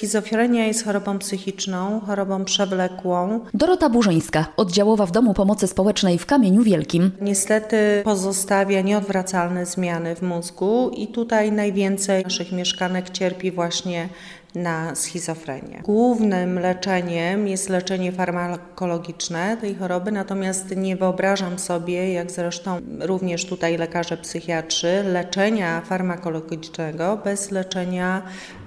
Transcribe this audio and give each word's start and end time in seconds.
schizofrenia 0.00 0.66
jest 0.66 0.84
chorobą 0.84 1.18
psychiczną, 1.18 2.00
chorobą 2.00 2.44
przewlekłą. 2.44 3.40
Dorota 3.54 3.88
Burzyńska, 3.88 4.46
oddziałowa 4.56 5.06
w 5.06 5.10
Domu 5.10 5.34
Pomocy 5.34 5.66
Społecznej 5.66 6.18
w 6.18 6.26
Kamieniu 6.26 6.62
Wielkim. 6.62 7.10
Niestety 7.20 7.76
pozostawia 8.04 8.80
nieodwracalne 8.80 9.66
zmiany 9.66 10.16
w 10.16 10.22
mózgu 10.22 10.90
i 10.96 11.08
tutaj 11.08 11.52
najwięcej 11.52 12.24
naszych 12.24 12.52
mieszkanek 12.52 13.10
cierpi 13.10 13.50
właśnie 13.50 14.08
na 14.54 14.94
schizofrenię. 14.94 15.80
Głównym 15.84 16.58
leczeniem 16.58 17.48
jest 17.48 17.68
leczenie 17.68 18.12
farmakologiczne 18.12 19.56
tej 19.56 19.74
choroby, 19.74 20.12
natomiast 20.12 20.76
nie 20.76 20.96
wyobrażam 20.96 21.58
sobie, 21.58 22.12
jak 22.12 22.30
zresztą 22.30 22.80
również 23.00 23.44
tutaj 23.46 23.78
lekarze 23.78 24.16
psychiatrzy, 24.16 25.02
leczenia 25.04 25.80
farmakologicznego 25.80 27.20
bez 27.24 27.50
leczenia 27.50 28.22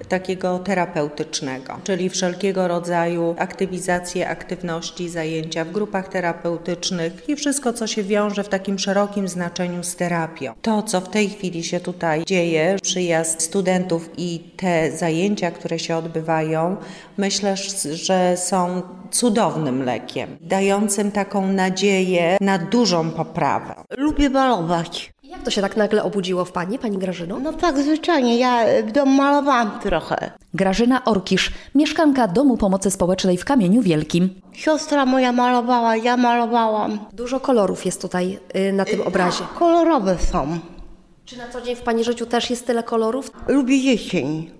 takiego 0.08 0.58
terapeutycznego, 0.58 1.23
czyli 1.84 2.10
wszelkiego 2.10 2.68
rodzaju 2.68 3.34
aktywizacje, 3.38 4.28
aktywności, 4.28 5.08
zajęcia 5.08 5.64
w 5.64 5.72
grupach 5.72 6.08
terapeutycznych 6.08 7.28
i 7.28 7.36
wszystko, 7.36 7.72
co 7.72 7.86
się 7.86 8.02
wiąże 8.02 8.44
w 8.44 8.48
takim 8.48 8.78
szerokim 8.78 9.28
znaczeniu 9.28 9.82
z 9.82 9.96
terapią. 9.96 10.52
To, 10.62 10.82
co 10.82 11.00
w 11.00 11.08
tej 11.08 11.28
chwili 11.28 11.64
się 11.64 11.80
tutaj 11.80 12.24
dzieje, 12.24 12.76
przyjazd 12.82 13.42
studentów 13.42 14.10
i 14.16 14.40
te 14.56 14.96
zajęcia, 14.96 15.50
które 15.50 15.78
się 15.78 15.96
odbywają, 15.96 16.76
myślę, 17.16 17.54
że 17.92 18.36
są 18.36 18.82
cudownym 19.10 19.82
lekiem, 19.82 20.36
dającym 20.40 21.12
taką 21.12 21.46
nadzieję 21.46 22.36
na 22.40 22.58
dużą 22.58 23.10
poprawę. 23.10 23.74
Lubię 23.98 24.30
malować. 24.30 25.13
Jak 25.24 25.42
to 25.42 25.50
się 25.50 25.60
tak 25.60 25.76
nagle 25.76 26.02
obudziło 26.02 26.44
w 26.44 26.52
Pani, 26.52 26.78
Pani 26.78 26.98
Grażyno? 26.98 27.40
No 27.40 27.52
tak, 27.52 27.78
zwyczajnie. 27.78 28.38
Ja 28.38 28.64
w 28.86 28.92
domu 28.92 29.12
malowałam 29.12 29.78
trochę. 29.82 30.30
Grażyna 30.54 31.04
Orkisz, 31.04 31.50
mieszkanka 31.74 32.28
Domu 32.28 32.56
Pomocy 32.56 32.90
Społecznej 32.90 33.36
w 33.38 33.44
Kamieniu 33.44 33.82
Wielkim. 33.82 34.40
Siostra 34.52 35.06
moja 35.06 35.32
malowała, 35.32 35.96
ja 35.96 36.16
malowałam. 36.16 36.98
Dużo 37.12 37.40
kolorów 37.40 37.86
jest 37.86 38.02
tutaj 38.02 38.38
y, 38.56 38.72
na 38.72 38.84
tym 38.84 39.00
obrazie. 39.00 39.44
Kolorowe 39.58 40.18
są. 40.18 40.58
Czy 41.24 41.38
na 41.38 41.48
co 41.48 41.60
dzień 41.60 41.76
w 41.76 41.80
Pani 41.82 42.04
życiu 42.04 42.26
też 42.26 42.50
jest 42.50 42.66
tyle 42.66 42.82
kolorów? 42.82 43.30
Lubię 43.48 43.76
jesień. 43.76 44.50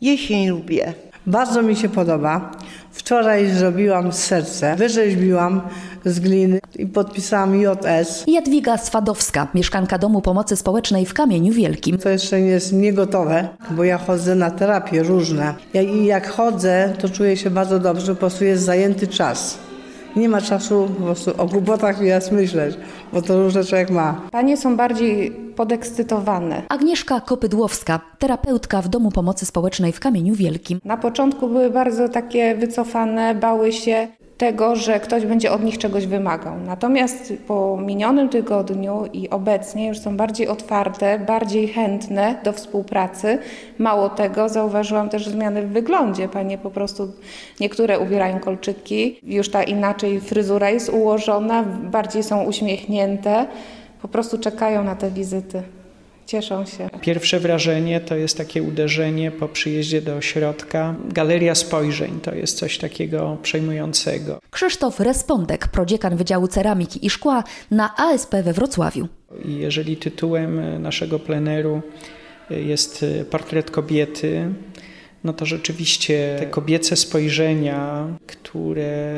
Jesień 0.00 0.48
lubię. 0.48 0.94
Bardzo 1.26 1.62
mi 1.62 1.76
się 1.76 1.88
podoba. 1.88 2.50
Wczoraj 2.90 3.50
zrobiłam 3.50 4.12
serce, 4.12 4.76
wyrzeźbiłam 4.76 5.60
z 6.04 6.20
gliny 6.20 6.60
i 6.76 6.86
podpisałam 6.86 7.60
JS. 7.60 8.24
Jadwiga 8.26 8.78
Swadowska, 8.78 9.48
mieszkanka 9.54 9.98
Domu 9.98 10.22
Pomocy 10.22 10.56
Społecznej 10.56 11.06
w 11.06 11.14
Kamieniu 11.14 11.52
Wielkim. 11.52 11.98
To 11.98 12.08
jeszcze 12.08 12.40
nie 12.40 12.48
jest 12.48 12.72
niegotowe, 12.72 13.48
bo 13.70 13.84
ja 13.84 13.98
chodzę 13.98 14.34
na 14.34 14.50
terapie 14.50 15.02
różne. 15.02 15.54
I 15.74 16.04
jak 16.04 16.30
chodzę, 16.30 16.92
to 16.98 17.08
czuję 17.08 17.36
się 17.36 17.50
bardzo 17.50 17.78
dobrze, 17.78 18.14
po 18.14 18.20
prostu 18.20 18.44
jest 18.44 18.62
zajęty 18.64 19.06
czas. 19.06 19.58
Nie 20.16 20.28
ma 20.28 20.40
czasu 20.40 20.88
po 20.98 21.04
prostu 21.04 21.42
o 21.42 21.46
głupotach 21.46 22.00
teraz 22.26 22.32
myśleć, 22.32 22.76
bo 23.12 23.22
to 23.22 23.42
różne 23.42 23.64
człowiek 23.64 23.90
ma. 23.90 24.20
Panie 24.30 24.56
są 24.56 24.76
bardziej 24.76 25.30
podekscytowane. 25.56 26.62
Agnieszka 26.68 27.20
Kopydłowska, 27.20 28.00
terapeutka 28.18 28.82
w 28.82 28.88
Domu 28.88 29.10
Pomocy 29.10 29.46
Społecznej 29.46 29.92
w 29.92 30.00
Kamieniu 30.00 30.34
Wielkim. 30.34 30.80
Na 30.84 30.96
początku 30.96 31.48
były 31.48 31.70
bardzo 31.70 32.08
takie 32.08 32.54
wycofane, 32.54 33.34
bały 33.34 33.72
się 33.72 34.08
tego, 34.36 34.76
że 34.76 35.00
ktoś 35.00 35.26
będzie 35.26 35.52
od 35.52 35.64
nich 35.64 35.78
czegoś 35.78 36.06
wymagał. 36.06 36.54
Natomiast 36.66 37.32
po 37.46 37.78
minionym 37.80 38.28
tygodniu 38.28 39.04
i 39.12 39.30
obecnie 39.30 39.88
już 39.88 39.98
są 39.98 40.16
bardziej 40.16 40.48
otwarte, 40.48 41.18
bardziej 41.18 41.68
chętne 41.68 42.40
do 42.44 42.52
współpracy. 42.52 43.38
Mało 43.78 44.08
tego, 44.08 44.48
zauważyłam 44.48 45.08
też 45.08 45.28
zmiany 45.28 45.62
w 45.62 45.72
wyglądzie. 45.72 46.28
Panie 46.28 46.58
po 46.58 46.70
prostu 46.70 47.12
niektóre 47.60 47.98
ubierają 47.98 48.40
kolczyki, 48.40 49.20
już 49.22 49.50
ta 49.50 49.62
inaczej 49.62 50.20
fryzura 50.20 50.70
jest 50.70 50.88
ułożona, 50.88 51.62
bardziej 51.62 52.22
są 52.22 52.44
uśmiechnięte, 52.44 53.46
po 54.02 54.08
prostu 54.08 54.38
czekają 54.38 54.84
na 54.84 54.96
te 54.96 55.10
wizyty. 55.10 55.62
Cieszą 56.26 56.66
się. 56.66 56.90
Pierwsze 57.00 57.40
wrażenie 57.40 58.00
to 58.00 58.16
jest 58.16 58.36
takie 58.36 58.62
uderzenie 58.62 59.30
po 59.30 59.48
przyjeździe 59.48 60.02
do 60.02 60.16
ośrodka. 60.16 60.94
Galeria 61.08 61.54
spojrzeń 61.54 62.20
to 62.20 62.34
jest 62.34 62.58
coś 62.58 62.78
takiego 62.78 63.36
przejmującego. 63.42 64.38
Krzysztof 64.50 65.00
Respondek, 65.00 65.68
prodziekan 65.68 66.16
Wydziału 66.16 66.48
Ceramiki 66.48 67.06
i 67.06 67.10
Szkła 67.10 67.44
na 67.70 67.96
ASP 67.96 68.34
we 68.42 68.52
Wrocławiu. 68.52 69.08
I 69.44 69.54
jeżeli 69.54 69.96
tytułem 69.96 70.82
naszego 70.82 71.18
pleneru 71.18 71.82
jest 72.50 73.04
portret 73.30 73.70
kobiety, 73.70 74.48
no 75.24 75.32
to 75.32 75.46
rzeczywiście 75.46 76.36
te 76.38 76.46
kobiece 76.46 76.96
spojrzenia, 76.96 78.06
które 78.26 79.14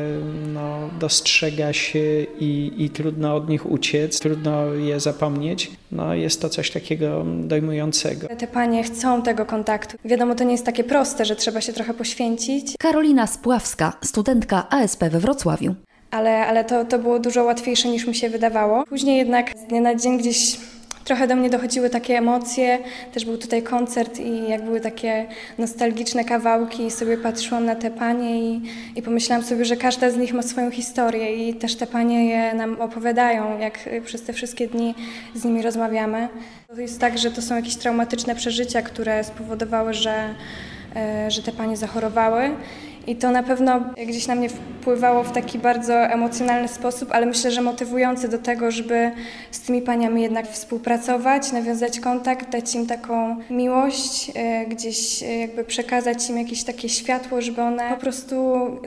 no, 0.54 0.90
dostrzega 1.00 1.72
się 1.72 2.26
i, 2.40 2.72
i 2.76 2.90
trudno 2.90 3.34
od 3.34 3.48
nich 3.48 3.70
uciec, 3.70 4.20
trudno 4.20 4.66
je 4.74 5.00
zapomnieć, 5.00 5.70
no 5.92 6.14
jest 6.14 6.42
to 6.42 6.48
coś 6.48 6.70
takiego 6.70 7.24
dojmującego. 7.42 8.28
Te 8.38 8.46
panie 8.46 8.82
chcą 8.82 9.22
tego 9.22 9.46
kontaktu. 9.46 9.96
Wiadomo, 10.04 10.34
to 10.34 10.44
nie 10.44 10.52
jest 10.52 10.66
takie 10.66 10.84
proste, 10.84 11.24
że 11.24 11.36
trzeba 11.36 11.60
się 11.60 11.72
trochę 11.72 11.94
poświęcić. 11.94 12.74
Karolina 12.78 13.26
Spławska, 13.26 13.92
studentka 14.04 14.68
ASP 14.70 15.04
we 15.04 15.20
Wrocławiu. 15.20 15.74
Ale, 16.10 16.46
ale 16.46 16.64
to, 16.64 16.84
to 16.84 16.98
było 16.98 17.18
dużo 17.18 17.44
łatwiejsze 17.44 17.88
niż 17.88 18.06
mi 18.06 18.14
się 18.14 18.30
wydawało. 18.30 18.84
Później 18.88 19.18
jednak 19.18 19.58
z 19.58 19.68
dnia 19.68 19.80
na 19.80 19.94
dzień 19.94 20.18
gdzieś 20.18 20.56
trochę 21.08 21.26
do 21.26 21.36
mnie 21.36 21.50
dochodziły 21.50 21.90
takie 21.90 22.18
emocje. 22.18 22.78
Też 23.14 23.24
był 23.24 23.38
tutaj 23.38 23.62
koncert 23.62 24.18
i 24.20 24.48
jak 24.48 24.64
były 24.64 24.80
takie 24.80 25.26
nostalgiczne 25.58 26.24
kawałki 26.24 26.86
i 26.86 26.90
sobie 26.90 27.16
patrzyłam 27.16 27.64
na 27.64 27.74
te 27.74 27.90
panie 27.90 28.40
i, 28.40 28.62
i 28.96 29.02
pomyślałam 29.02 29.44
sobie, 29.44 29.64
że 29.64 29.76
każda 29.76 30.10
z 30.10 30.16
nich 30.16 30.34
ma 30.34 30.42
swoją 30.42 30.70
historię 30.70 31.48
i 31.48 31.54
też 31.54 31.76
te 31.76 31.86
panie 31.86 32.28
je 32.28 32.54
nam 32.54 32.80
opowiadają, 32.80 33.58
jak 33.58 33.88
przez 34.04 34.22
te 34.22 34.32
wszystkie 34.32 34.68
dni 34.68 34.94
z 35.34 35.44
nimi 35.44 35.62
rozmawiamy. 35.62 36.28
To 36.68 36.80
jest 36.80 37.00
tak, 37.00 37.18
że 37.18 37.30
to 37.30 37.42
są 37.42 37.56
jakieś 37.56 37.76
traumatyczne 37.76 38.34
przeżycia, 38.34 38.82
które 38.82 39.24
spowodowały, 39.24 39.94
że, 39.94 40.34
że 41.28 41.42
te 41.42 41.52
panie 41.52 41.76
zachorowały 41.76 42.50
i 43.08 43.16
to 43.16 43.30
na 43.30 43.42
pewno 43.42 43.80
gdzieś 44.08 44.26
na 44.26 44.34
mnie 44.34 44.48
wpływało 44.48 45.24
w 45.24 45.32
taki 45.32 45.58
bardzo 45.58 45.94
emocjonalny 45.94 46.68
sposób, 46.68 47.08
ale 47.12 47.26
myślę, 47.26 47.50
że 47.50 47.62
motywujący 47.62 48.28
do 48.28 48.38
tego, 48.38 48.70
żeby 48.70 49.10
z 49.50 49.60
tymi 49.60 49.82
paniami 49.82 50.22
jednak 50.22 50.48
współpracować, 50.52 51.52
nawiązać 51.52 52.00
kontakt, 52.00 52.52
dać 52.52 52.74
im 52.74 52.86
taką 52.86 53.36
miłość, 53.50 54.32
e, 54.34 54.66
gdzieś 54.66 55.22
e, 55.22 55.38
jakby 55.38 55.64
przekazać 55.64 56.30
im 56.30 56.38
jakieś 56.38 56.64
takie 56.64 56.88
światło, 56.88 57.42
żeby 57.42 57.62
one 57.62 57.90
po 57.90 58.00
prostu 58.00 58.34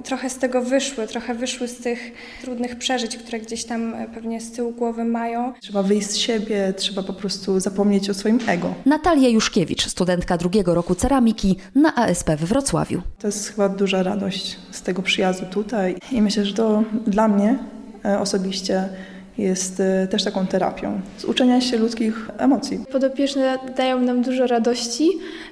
trochę 0.04 0.30
z 0.30 0.38
tego 0.38 0.62
wyszły, 0.62 1.08
trochę 1.08 1.34
wyszły 1.34 1.68
z 1.68 1.78
tych 1.78 2.12
trudnych 2.42 2.76
przeżyć, 2.76 3.18
które 3.18 3.40
gdzieś 3.40 3.64
tam 3.64 3.94
e, 3.94 4.08
pewnie 4.08 4.42
z 4.42 4.52
tyłu 4.52 4.72
głowy 4.72 5.06
mają. 5.06 5.54
Trzeba 5.62 5.84
wyjść 5.84 6.10
z 6.10 6.16
siebie, 6.16 6.74
trzeba 6.78 7.04
po 7.04 7.14
prostu 7.14 7.60
zapomnieć 7.60 8.10
o 8.10 8.14
swoim 8.14 8.40
ego. 8.48 8.74
Natalia 8.86 9.30
Juszkiewicz, 9.30 9.88
studentka 9.88 10.38
drugiego 10.38 10.74
roku 10.74 10.96
ceramiki 10.96 11.58
na 11.76 11.96
ASP 11.96 12.30
we 12.30 12.46
Wrocławiu. 12.46 13.02
To 13.20 13.28
jest 13.28 13.50
chyba 13.50 13.70
duża 13.70 14.04
radość 14.12 14.58
z 14.72 14.82
tego 14.82 15.02
przyjazdu 15.02 15.46
tutaj 15.46 15.96
i 16.12 16.22
myślę, 16.22 16.46
że 16.46 16.54
to 16.54 16.84
dla 17.08 17.28
mnie 17.28 17.60
e, 18.06 18.20
osobiście 18.20 18.90
jest 19.38 19.80
e, 19.80 20.08
też 20.08 20.24
taką 20.24 20.48
terapią, 20.48 21.02
z 21.18 21.26
uczenia 21.26 21.62
się 21.62 21.78
ludzkich 21.78 22.30
emocji. 22.38 22.80
Podopieczne 22.92 23.58
dają 23.78 24.02
nam 24.02 24.22
dużo 24.22 24.48
radości, 24.48 25.10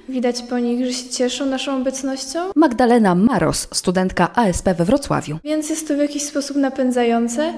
widać 0.08 0.42
po 0.42 0.58
nich, 0.58 0.86
że 0.86 0.92
się 0.92 1.08
cieszą 1.08 1.46
naszą 1.46 1.76
obecnością. 1.76 2.38
Magdalena 2.56 3.14
Maros, 3.14 3.68
studentka 3.72 4.34
ASP 4.34 4.68
we 4.78 4.84
Wrocławiu. 4.84 5.38
Więc 5.44 5.70
jest 5.70 5.88
to 5.88 5.94
w 5.94 5.98
jakiś 5.98 6.22
sposób 6.22 6.56
napędzające. 6.56 7.52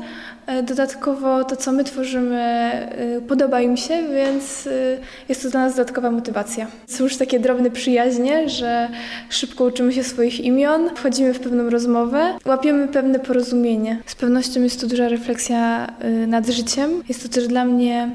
E, 0.47 0.63
dodatkowo 0.63 1.45
to, 1.45 1.57
co 1.57 1.73
my 1.73 1.85
tworzymy, 1.85 2.41
e, 2.41 3.21
podoba 3.29 3.61
im 3.61 3.77
się, 3.77 4.03
więc 4.15 4.69
jest 5.29 5.43
to 5.43 5.51
dla 5.51 5.61
nas 5.61 5.73
dodatkowa 5.73 6.11
motywacja. 6.11 6.67
Są 6.87 7.05
już 7.05 7.17
takie 7.17 7.41
drobne 7.41 7.71
przyjaźnie, 7.71 8.49
że 8.49 8.89
szybko 9.31 9.65
uczymy 9.65 9.93
się 9.93 10.05
swoich 10.05 10.41
imion, 10.41 10.91
wchodzimy 10.95 11.35
w 11.35 11.41
pewną 11.41 11.71
rozmowę, 11.71 12.35
łapiemy 12.47 12.89
pewne 12.89 13.19
porozumienie. 13.19 13.99
Z 14.07 14.15
pewnością 14.15 14.63
jest 14.63 14.81
to 14.81 14.87
duża 14.87 15.09
refleksja 15.09 15.93
nad 16.27 16.47
życiem. 16.47 16.91
Jest 17.09 17.23
to 17.23 17.29
też 17.29 17.49
dla 17.49 17.65
mnie 17.65 18.11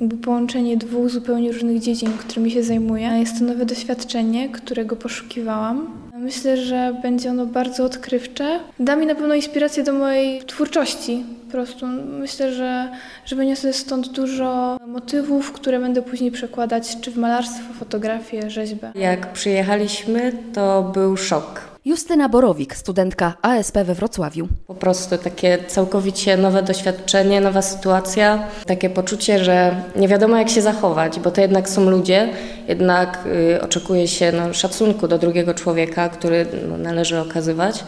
jakby 0.00 0.16
połączenie 0.16 0.76
dwóch 0.76 1.10
zupełnie 1.10 1.52
różnych 1.52 1.80
dziedzin, 1.80 2.08
którymi 2.18 2.50
się 2.50 2.62
zajmuję. 2.62 3.08
Jest 3.08 3.38
to 3.38 3.44
nowe 3.44 3.66
doświadczenie, 3.66 4.48
którego 4.48 4.96
poszukiwałam. 4.96 6.09
Myślę, 6.20 6.56
że 6.56 6.96
będzie 7.02 7.30
ono 7.30 7.46
bardzo 7.46 7.84
odkrywcze. 7.84 8.60
Da 8.80 8.96
mi 8.96 9.06
na 9.06 9.14
pewno 9.14 9.34
inspirację 9.34 9.82
do 9.82 9.92
mojej 9.92 10.42
twórczości. 10.44 11.24
Po 11.46 11.52
prostu 11.52 11.86
myślę, 12.18 12.52
że, 12.52 12.88
że 13.24 13.36
wyniosę 13.36 13.72
stąd 13.72 14.08
dużo 14.08 14.76
motywów, 14.86 15.52
które 15.52 15.80
będę 15.80 16.02
później 16.02 16.30
przekładać 16.30 16.96
czy 17.00 17.10
w 17.10 17.16
malarstwo, 17.16 17.74
fotografię, 17.78 18.50
rzeźbę. 18.50 18.92
Jak 18.94 19.32
przyjechaliśmy, 19.32 20.32
to 20.52 20.90
był 20.94 21.16
szok 21.16 21.69
Justyna 21.84 22.28
Borowik, 22.28 22.76
studentka 22.76 23.34
ASP 23.42 23.74
we 23.84 23.94
Wrocławiu. 23.94 24.48
Po 24.66 24.74
prostu 24.74 25.18
takie 25.18 25.58
całkowicie 25.66 26.36
nowe 26.36 26.62
doświadczenie, 26.62 27.40
nowa 27.40 27.62
sytuacja, 27.62 28.48
takie 28.66 28.90
poczucie, 28.90 29.44
że 29.44 29.82
nie 29.96 30.08
wiadomo 30.08 30.36
jak 30.36 30.48
się 30.48 30.62
zachować, 30.62 31.20
bo 31.20 31.30
to 31.30 31.40
jednak 31.40 31.68
są 31.68 31.90
ludzie, 31.90 32.28
jednak 32.68 33.18
y, 33.26 33.62
oczekuje 33.62 34.08
się 34.08 34.32
no, 34.32 34.54
szacunku 34.54 35.08
do 35.08 35.18
drugiego 35.18 35.54
człowieka, 35.54 36.08
który 36.08 36.46
no, 36.68 36.78
należy 36.78 37.20
okazywać, 37.20 37.84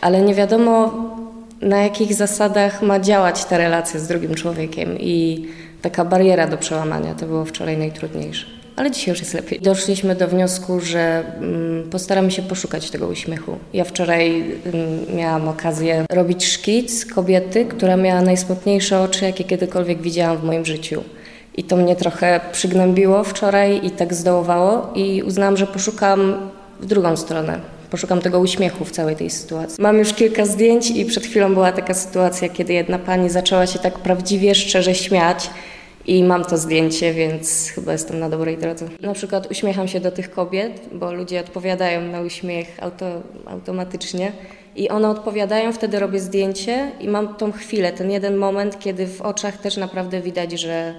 ale 0.00 0.22
nie 0.22 0.34
wiadomo 0.34 0.92
na 1.60 1.82
jakich 1.82 2.14
zasadach 2.14 2.82
ma 2.82 3.00
działać 3.00 3.44
ta 3.44 3.58
relacja 3.58 4.00
z 4.00 4.06
drugim 4.06 4.34
człowiekiem 4.34 4.98
i 4.98 5.46
taka 5.82 6.04
bariera 6.04 6.46
do 6.46 6.58
przełamania 6.58 7.14
to 7.14 7.26
było 7.26 7.44
wczoraj 7.44 7.78
najtrudniejsze. 7.78 8.57
Ale 8.78 8.90
dzisiaj 8.90 9.08
już 9.08 9.20
jest 9.20 9.34
lepiej. 9.34 9.60
Doszliśmy 9.60 10.14
do 10.14 10.28
wniosku, 10.28 10.80
że 10.80 11.22
mm, 11.38 11.90
postaramy 11.90 12.30
się 12.30 12.42
poszukać 12.42 12.90
tego 12.90 13.08
uśmiechu. 13.08 13.58
Ja 13.72 13.84
wczoraj 13.84 14.40
mm, 14.40 15.16
miałam 15.16 15.48
okazję 15.48 16.04
robić 16.10 16.46
szkic 16.46 17.06
kobiety, 17.06 17.64
która 17.64 17.96
miała 17.96 18.22
najsmutniejsze 18.22 19.00
oczy, 19.00 19.24
jakie 19.24 19.44
kiedykolwiek 19.44 20.02
widziałam 20.02 20.38
w 20.38 20.44
moim 20.44 20.64
życiu. 20.64 21.02
I 21.56 21.64
to 21.64 21.76
mnie 21.76 21.96
trochę 21.96 22.40
przygnębiło 22.52 23.24
wczoraj 23.24 23.86
i 23.86 23.90
tak 23.90 24.14
zdołowało 24.14 24.92
i 24.94 25.22
uznałam, 25.22 25.56
że 25.56 25.66
poszukam 25.66 26.50
w 26.80 26.86
drugą 26.86 27.16
stronę. 27.16 27.60
Poszukam 27.90 28.20
tego 28.20 28.40
uśmiechu 28.40 28.84
w 28.84 28.90
całej 28.90 29.16
tej 29.16 29.30
sytuacji. 29.30 29.82
Mam 29.82 29.98
już 29.98 30.12
kilka 30.12 30.46
zdjęć 30.46 30.90
i 30.90 31.04
przed 31.04 31.26
chwilą 31.26 31.54
była 31.54 31.72
taka 31.72 31.94
sytuacja, 31.94 32.48
kiedy 32.48 32.72
jedna 32.72 32.98
pani 32.98 33.30
zaczęła 33.30 33.66
się 33.66 33.78
tak 33.78 33.98
prawdziwie, 33.98 34.54
szczerze 34.54 34.94
śmiać 34.94 35.50
i 36.08 36.24
mam 36.24 36.44
to 36.44 36.58
zdjęcie, 36.58 37.14
więc 37.14 37.68
chyba 37.74 37.92
jestem 37.92 38.18
na 38.18 38.28
dobrej 38.28 38.58
drodze. 38.58 38.88
Na 39.00 39.14
przykład 39.14 39.50
uśmiecham 39.50 39.88
się 39.88 40.00
do 40.00 40.10
tych 40.10 40.30
kobiet, 40.30 40.80
bo 40.92 41.12
ludzie 41.12 41.40
odpowiadają 41.40 42.00
na 42.00 42.20
uśmiech 42.20 42.82
auto, 42.82 43.22
automatycznie 43.46 44.32
i 44.76 44.88
one 44.88 45.10
odpowiadają, 45.10 45.72
wtedy 45.72 45.98
robię 45.98 46.20
zdjęcie 46.20 46.92
i 47.00 47.08
mam 47.08 47.34
tą 47.34 47.52
chwilę, 47.52 47.92
ten 47.92 48.10
jeden 48.10 48.36
moment, 48.36 48.78
kiedy 48.78 49.06
w 49.06 49.22
oczach 49.22 49.56
też 49.56 49.76
naprawdę 49.76 50.20
widać, 50.20 50.60
że, 50.60 50.94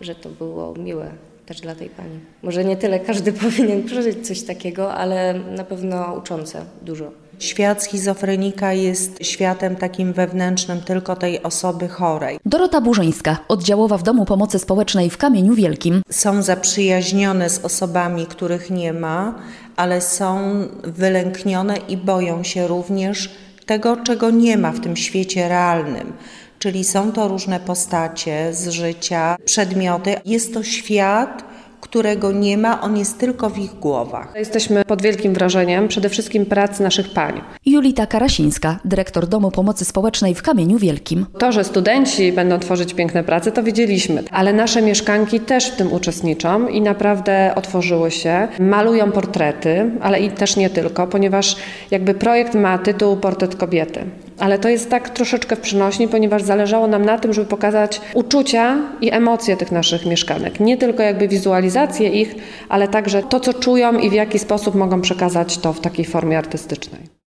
że 0.00 0.14
to 0.14 0.28
było 0.28 0.74
miłe 0.74 1.10
też 1.46 1.60
dla 1.60 1.74
tej 1.74 1.88
pani. 1.88 2.20
Może 2.42 2.64
nie 2.64 2.76
tyle 2.76 3.00
każdy 3.00 3.32
powinien 3.42 3.82
przeżyć 3.82 4.26
coś 4.26 4.42
takiego, 4.42 4.94
ale 4.94 5.34
na 5.34 5.64
pewno 5.64 6.14
uczące 6.14 6.64
dużo. 6.82 7.10
Świat 7.38 7.82
schizofrenika 7.82 8.72
jest 8.72 9.18
światem 9.22 9.76
takim 9.76 10.12
wewnętrznym 10.12 10.80
tylko 10.80 11.16
tej 11.16 11.42
osoby 11.42 11.88
chorej. 11.88 12.38
Dorota 12.44 12.80
Burzyńska, 12.80 13.36
oddziałowa 13.48 13.98
w 13.98 14.02
Domu 14.02 14.24
Pomocy 14.24 14.58
Społecznej 14.58 15.10
w 15.10 15.16
Kamieniu 15.16 15.54
Wielkim. 15.54 16.02
Są 16.10 16.42
zaprzyjaźnione 16.42 17.50
z 17.50 17.64
osobami, 17.64 18.26
których 18.26 18.70
nie 18.70 18.92
ma, 18.92 19.34
ale 19.76 20.00
są 20.00 20.38
wylęknione 20.82 21.76
i 21.88 21.96
boją 21.96 22.42
się 22.42 22.66
również 22.66 23.30
tego, 23.66 23.96
czego 23.96 24.30
nie 24.30 24.58
ma 24.58 24.72
w 24.72 24.80
tym 24.80 24.96
świecie 24.96 25.48
realnym. 25.48 26.12
Czyli 26.58 26.84
są 26.84 27.12
to 27.12 27.28
różne 27.28 27.60
postacie 27.60 28.54
z 28.54 28.68
życia, 28.68 29.36
przedmioty. 29.44 30.14
Jest 30.24 30.54
to 30.54 30.62
świat, 30.62 31.44
którego 31.80 32.32
nie 32.32 32.58
ma, 32.58 32.80
on 32.80 32.96
jest 32.96 33.18
tylko 33.18 33.50
w 33.50 33.58
ich 33.58 33.74
głowach. 33.74 34.32
Jesteśmy 34.36 34.84
pod 34.84 35.02
wielkim 35.02 35.34
wrażeniem 35.34 35.88
przede 35.88 36.08
wszystkim 36.08 36.46
pracy 36.46 36.82
naszych 36.82 37.10
pań. 37.10 37.40
Julita 37.66 38.06
Karasińska, 38.06 38.78
dyrektor 38.84 39.26
Domu 39.26 39.50
Pomocy 39.50 39.84
Społecznej 39.84 40.34
w 40.34 40.42
Kamieniu 40.42 40.78
Wielkim. 40.78 41.26
To, 41.38 41.52
że 41.52 41.64
studenci 41.64 42.32
będą 42.32 42.58
tworzyć 42.58 42.94
piękne 42.94 43.24
prace, 43.24 43.52
to 43.52 43.62
wiedzieliśmy, 43.62 44.22
ale 44.30 44.52
nasze 44.52 44.82
mieszkanki 44.82 45.40
też 45.40 45.70
w 45.70 45.76
tym 45.76 45.92
uczestniczą 45.92 46.68
i 46.68 46.80
naprawdę 46.80 47.52
otworzyły 47.54 48.10
się, 48.10 48.48
malują 48.58 49.12
portrety, 49.12 49.90
ale 50.00 50.20
i 50.20 50.30
też 50.30 50.56
nie 50.56 50.70
tylko, 50.70 51.06
ponieważ 51.06 51.56
jakby 51.90 52.14
projekt 52.14 52.54
ma 52.54 52.78
tytuł 52.78 53.16
Portret 53.16 53.56
kobiety. 53.56 54.04
Ale 54.38 54.58
to 54.58 54.68
jest 54.68 54.90
tak 54.90 55.10
troszeczkę 55.10 55.56
w 55.56 55.60
przynośni, 55.60 56.08
ponieważ 56.08 56.42
zależało 56.42 56.86
nam 56.86 57.04
na 57.04 57.18
tym, 57.18 57.32
żeby 57.32 57.46
pokazać 57.46 58.00
uczucia 58.14 58.76
i 59.00 59.12
emocje 59.12 59.56
tych 59.56 59.72
naszych 59.72 60.06
mieszkanek. 60.06 60.60
Nie 60.60 60.76
tylko 60.76 61.02
jakby 61.02 61.28
wizualizację 61.28 62.08
ich, 62.08 62.34
ale 62.68 62.88
także 62.88 63.22
to, 63.22 63.40
co 63.40 63.54
czują 63.54 63.98
i 63.98 64.10
w 64.10 64.12
jaki 64.12 64.38
sposób 64.38 64.74
mogą 64.74 65.00
przekazać 65.00 65.58
to 65.58 65.72
w 65.72 65.80
takiej 65.80 66.04
formie 66.04 66.38
artystycznej. 66.38 67.08